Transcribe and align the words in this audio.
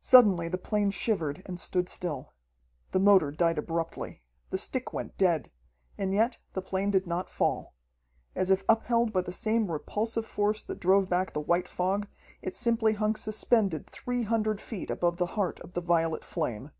Suddenly 0.00 0.48
the 0.48 0.58
plane 0.58 0.90
shivered 0.90 1.40
and 1.46 1.60
stood 1.60 1.88
still. 1.88 2.32
The 2.90 2.98
motor 2.98 3.30
died 3.30 3.56
abruptly. 3.56 4.24
The 4.50 4.58
stick 4.58 4.92
went 4.92 5.16
dead. 5.16 5.52
And 5.96 6.12
yet 6.12 6.38
the 6.54 6.60
plane 6.60 6.90
did 6.90 7.06
not 7.06 7.30
fall. 7.30 7.76
As 8.34 8.50
if 8.50 8.64
upheld 8.68 9.12
by 9.12 9.20
the 9.20 9.30
same 9.32 9.70
repulsive 9.70 10.26
force 10.26 10.64
that 10.64 10.80
drove 10.80 11.08
back 11.08 11.34
the 11.34 11.40
white 11.40 11.68
fog, 11.68 12.08
it 12.42 12.56
simply 12.56 12.94
hung 12.94 13.14
suspended 13.14 13.86
three 13.86 14.24
hundred 14.24 14.60
feet 14.60 14.90
above 14.90 15.18
the 15.18 15.26
heart 15.38 15.60
of 15.60 15.74
the 15.74 15.80
violet 15.80 16.24
flame. 16.24 16.72